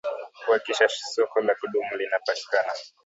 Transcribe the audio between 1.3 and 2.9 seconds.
la kudumu linapatikana